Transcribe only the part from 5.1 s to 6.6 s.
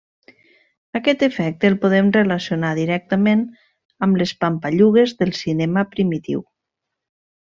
del cinema primitiu.